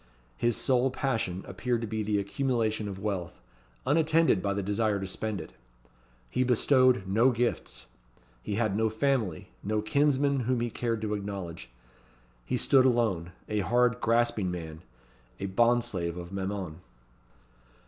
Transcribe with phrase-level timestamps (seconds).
[0.35, 3.39] His sole passion appeared to be the accumulation of wealth;
[3.85, 5.53] unattended by the desire to spend it.
[6.27, 7.85] He bestowed no gifts.
[8.41, 11.69] He had no family, no kinsmen, whom he cared to acknowledge.
[12.47, 14.81] He stood alone a hard, grasping man:
[15.39, 16.81] a bond slave of Mammon.